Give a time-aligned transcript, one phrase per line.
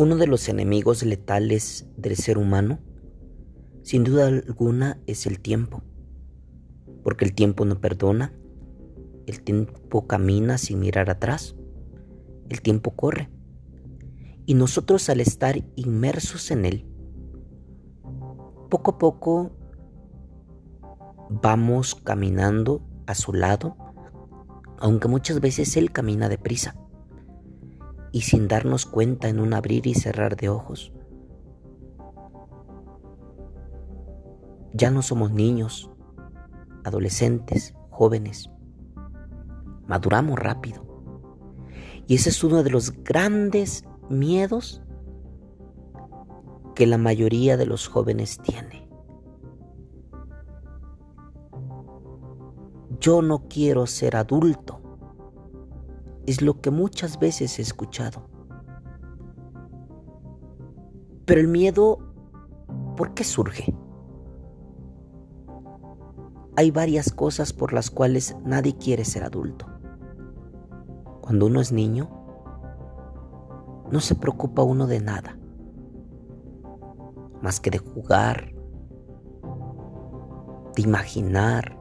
[0.00, 2.78] Uno de los enemigos letales del ser humano,
[3.82, 5.82] sin duda alguna, es el tiempo,
[7.04, 8.32] porque el tiempo no perdona,
[9.26, 11.54] el tiempo camina sin mirar atrás,
[12.48, 13.28] el tiempo corre,
[14.46, 16.86] y nosotros al estar inmersos en él,
[18.70, 19.50] poco a poco
[21.28, 23.76] vamos caminando a su lado,
[24.78, 26.74] aunque muchas veces él camina deprisa
[28.12, 30.92] y sin darnos cuenta en un abrir y cerrar de ojos.
[34.72, 35.90] Ya no somos niños,
[36.84, 38.50] adolescentes, jóvenes.
[39.86, 40.84] Maduramos rápido.
[42.06, 44.82] Y ese es uno de los grandes miedos
[46.74, 48.88] que la mayoría de los jóvenes tiene.
[53.00, 54.79] Yo no quiero ser adulto
[56.30, 58.28] es lo que muchas veces he escuchado.
[61.24, 61.98] Pero el miedo,
[62.96, 63.74] ¿por qué surge?
[66.56, 69.66] Hay varias cosas por las cuales nadie quiere ser adulto.
[71.20, 72.10] Cuando uno es niño,
[73.90, 75.36] no se preocupa uno de nada,
[77.42, 78.52] más que de jugar,
[80.76, 81.76] de imaginar.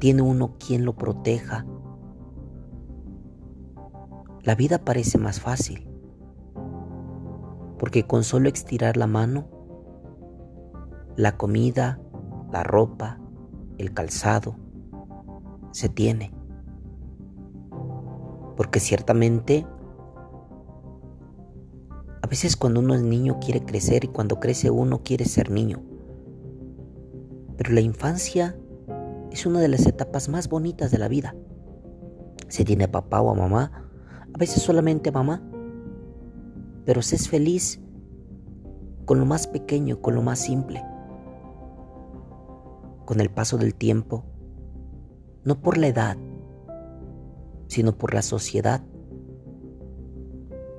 [0.00, 1.66] Tiene uno quien lo proteja,
[4.46, 5.88] la vida parece más fácil,
[7.80, 9.48] porque con solo estirar la mano,
[11.16, 12.00] la comida,
[12.52, 13.18] la ropa,
[13.76, 14.54] el calzado,
[15.72, 16.32] se tiene.
[18.56, 19.66] Porque ciertamente,
[22.22, 25.82] a veces cuando uno es niño quiere crecer y cuando crece uno quiere ser niño.
[27.56, 28.56] Pero la infancia
[29.32, 31.34] es una de las etapas más bonitas de la vida.
[32.46, 33.85] Se tiene papá o mamá
[34.36, 35.40] a veces solamente mamá,
[36.84, 37.80] pero se feliz
[39.06, 40.84] con lo más pequeño, con lo más simple.
[43.06, 44.26] Con el paso del tiempo,
[45.42, 46.18] no por la edad,
[47.68, 48.82] sino por la sociedad,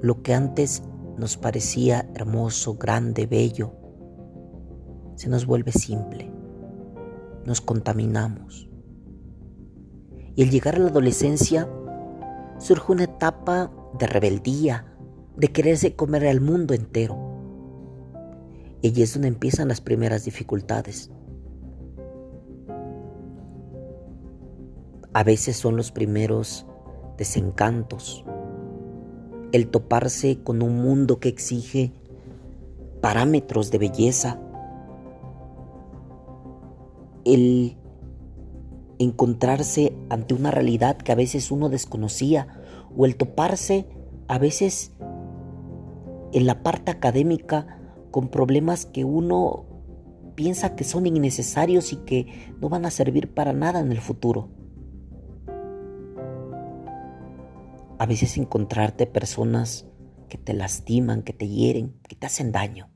[0.00, 0.84] lo que antes
[1.16, 3.72] nos parecía hermoso, grande, bello,
[5.16, 6.30] se nos vuelve simple,
[7.44, 8.70] nos contaminamos.
[10.36, 11.68] Y el llegar a la adolescencia
[12.60, 14.84] surge una etapa de rebeldía,
[15.36, 17.16] de quererse comer al mundo entero.
[18.82, 21.10] Y es donde empiezan las primeras dificultades.
[25.12, 26.66] A veces son los primeros
[27.16, 28.24] desencantos,
[29.52, 31.92] el toparse con un mundo que exige
[33.00, 34.38] parámetros de belleza,
[37.24, 37.76] el
[39.00, 42.60] encontrarse ante una realidad que a veces uno desconocía
[42.94, 43.86] o el toparse
[44.28, 44.92] a veces
[46.32, 47.78] en la parte académica
[48.10, 49.64] con problemas que uno
[50.34, 54.50] piensa que son innecesarios y que no van a servir para nada en el futuro.
[57.98, 59.86] A veces encontrarte personas
[60.28, 62.90] que te lastiman, que te hieren, que te hacen daño.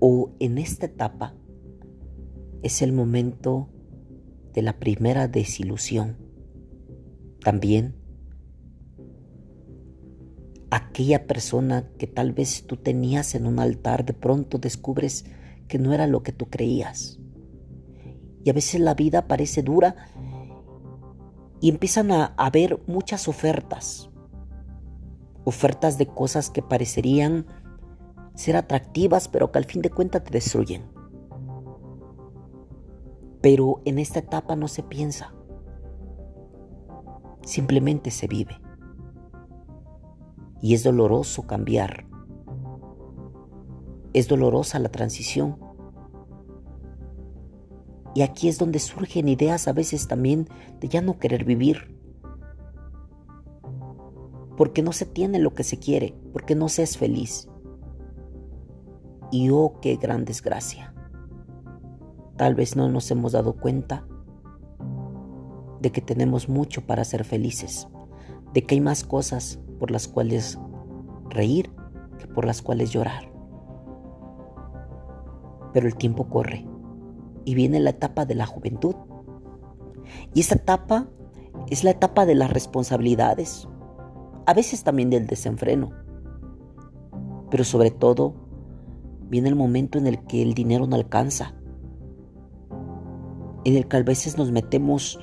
[0.00, 1.34] O en esta etapa
[2.66, 3.68] es el momento
[4.52, 6.16] de la primera desilusión.
[7.40, 7.94] También
[10.70, 15.24] aquella persona que tal vez tú tenías en un altar, de pronto descubres
[15.68, 17.18] que no era lo que tú creías.
[18.44, 19.96] Y a veces la vida parece dura
[21.60, 24.10] y empiezan a haber muchas ofertas.
[25.44, 27.46] Ofertas de cosas que parecerían
[28.34, 30.95] ser atractivas, pero que al fin de cuentas te destruyen.
[33.40, 35.34] Pero en esta etapa no se piensa,
[37.42, 38.60] simplemente se vive.
[40.60, 42.06] Y es doloroso cambiar,
[44.12, 45.58] es dolorosa la transición.
[48.14, 50.48] Y aquí es donde surgen ideas a veces también
[50.80, 51.94] de ya no querer vivir.
[54.56, 57.46] Porque no se tiene lo que se quiere, porque no se es feliz.
[59.30, 60.94] Y oh, qué gran desgracia.
[62.36, 64.06] Tal vez no nos hemos dado cuenta
[65.80, 67.88] de que tenemos mucho para ser felices,
[68.52, 70.58] de que hay más cosas por las cuales
[71.30, 71.70] reír
[72.18, 73.30] que por las cuales llorar.
[75.72, 76.66] Pero el tiempo corre
[77.44, 78.96] y viene la etapa de la juventud.
[80.34, 81.08] Y esa etapa
[81.70, 83.66] es la etapa de las responsabilidades,
[84.44, 85.90] a veces también del desenfreno,
[87.50, 88.34] pero sobre todo
[89.28, 91.54] viene el momento en el que el dinero no alcanza
[93.66, 95.18] en el que a veces nos metemos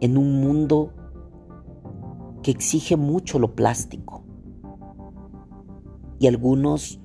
[0.00, 0.92] en un mundo
[2.42, 4.24] que exige mucho lo plástico.
[6.18, 7.00] Y algunos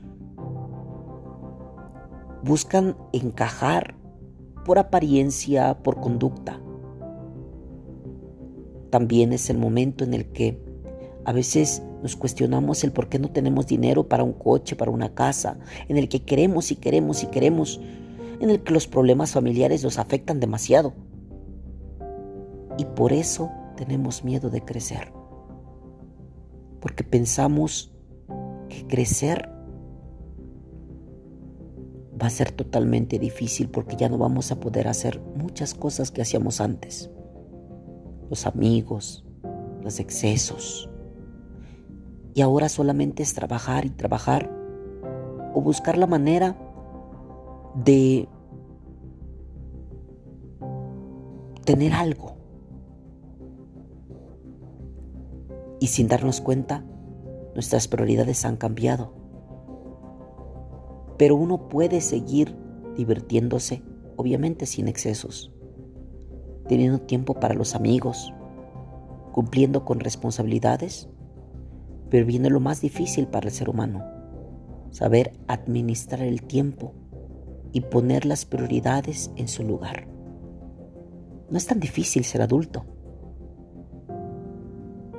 [2.43, 3.95] buscan encajar
[4.65, 6.59] por apariencia, por conducta.
[8.89, 10.59] También es el momento en el que
[11.25, 15.13] a veces nos cuestionamos el por qué no tenemos dinero para un coche, para una
[15.13, 17.79] casa, en el que queremos y queremos y queremos,
[18.39, 20.93] en el que los problemas familiares nos afectan demasiado.
[22.77, 25.11] Y por eso tenemos miedo de crecer.
[26.79, 27.91] Porque pensamos
[28.69, 29.49] que crecer
[32.21, 36.21] va a ser totalmente difícil porque ya no vamos a poder hacer muchas cosas que
[36.21, 37.09] hacíamos antes.
[38.29, 39.25] Los amigos,
[39.81, 40.89] los excesos.
[42.33, 44.51] Y ahora solamente es trabajar y trabajar
[45.53, 46.55] o buscar la manera
[47.83, 48.27] de
[51.63, 52.35] tener algo.
[55.79, 56.83] Y sin darnos cuenta,
[57.53, 59.13] nuestras prioridades han cambiado.
[61.17, 62.55] Pero uno puede seguir
[62.95, 63.83] divirtiéndose,
[64.15, 65.51] obviamente sin excesos,
[66.67, 68.33] teniendo tiempo para los amigos,
[69.33, 71.09] cumpliendo con responsabilidades,
[72.09, 74.03] pero viene lo más difícil para el ser humano,
[74.89, 76.93] saber administrar el tiempo
[77.77, 80.07] y poner las prioridades en su lugar.
[81.51, 82.87] No es tan difícil ser adulto.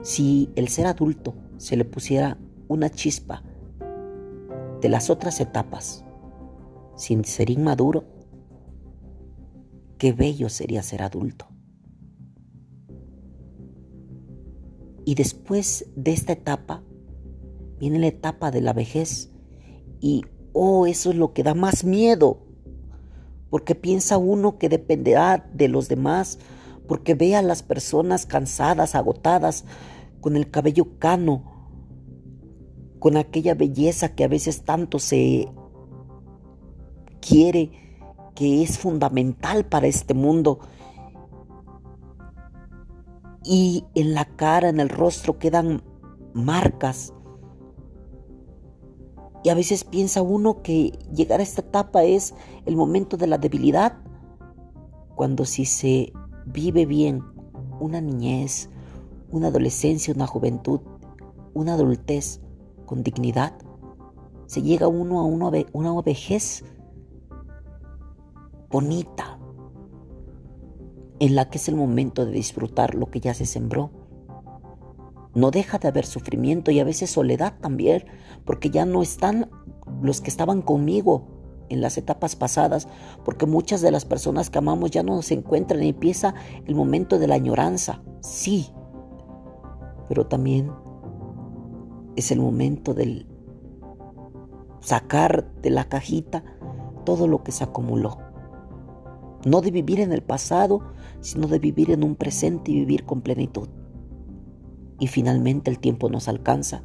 [0.02, 3.44] Si el ser adulto se le pusiera una chispa
[4.80, 6.04] de las otras etapas,
[6.96, 8.06] sin ser inmaduro,
[9.96, 11.46] qué bello sería ser adulto.
[15.04, 16.82] Y después de esta etapa,
[17.78, 19.30] viene la etapa de la vejez
[20.00, 20.24] y,
[20.54, 22.47] oh, eso es lo que da más miedo,
[23.50, 26.38] porque piensa uno que dependerá de los demás,
[26.86, 29.64] porque ve a las personas cansadas, agotadas,
[30.20, 31.44] con el cabello cano,
[32.98, 35.48] con aquella belleza que a veces tanto se
[37.20, 37.70] quiere,
[38.34, 40.60] que es fundamental para este mundo.
[43.44, 45.82] Y en la cara, en el rostro quedan
[46.34, 47.12] marcas.
[49.48, 52.34] Y a veces piensa uno que llegar a esta etapa es
[52.66, 53.96] el momento de la debilidad,
[55.14, 56.12] cuando si se
[56.44, 57.22] vive bien
[57.80, 58.68] una niñez,
[59.30, 60.80] una adolescencia, una juventud,
[61.54, 62.42] una adultez,
[62.84, 63.54] con dignidad,
[64.44, 66.62] se llega uno a una, una vejez
[68.68, 69.38] bonita,
[71.20, 73.92] en la que es el momento de disfrutar lo que ya se sembró.
[75.34, 78.04] No deja de haber sufrimiento y a veces soledad también,
[78.44, 79.50] porque ya no están
[80.02, 81.26] los que estaban conmigo
[81.68, 82.88] en las etapas pasadas,
[83.24, 86.34] porque muchas de las personas que amamos ya no se encuentran y empieza
[86.66, 88.68] el momento de la añoranza, sí,
[90.08, 90.72] pero también
[92.16, 93.26] es el momento del
[94.80, 96.42] sacar de la cajita
[97.04, 98.18] todo lo que se acumuló.
[99.44, 100.80] No de vivir en el pasado,
[101.20, 103.68] sino de vivir en un presente y vivir con plenitud.
[104.98, 106.82] Y finalmente el tiempo nos alcanza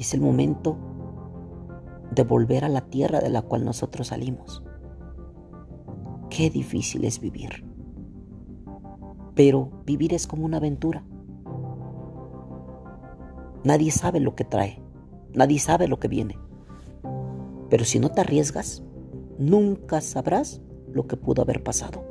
[0.00, 0.78] es el momento
[2.10, 4.64] de volver a la tierra de la cual nosotros salimos.
[6.30, 7.64] Qué difícil es vivir.
[9.34, 11.04] Pero vivir es como una aventura.
[13.62, 14.82] Nadie sabe lo que trae,
[15.34, 16.38] nadie sabe lo que viene.
[17.68, 18.82] Pero si no te arriesgas,
[19.38, 22.02] nunca sabrás lo que pudo haber pasado.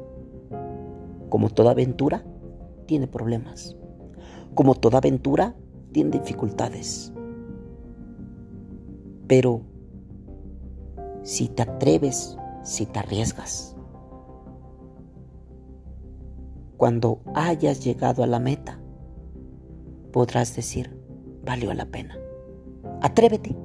[1.29, 2.23] Como toda aventura,
[2.85, 3.78] tiene problemas.
[4.59, 5.55] Como toda aventura,
[5.93, 7.13] tiene dificultades.
[9.25, 9.61] Pero
[11.23, 13.77] si te atreves, si te arriesgas,
[16.75, 18.81] cuando hayas llegado a la meta,
[20.11, 20.93] podrás decir,
[21.45, 22.17] valió la pena.
[22.99, 23.55] Atrévete.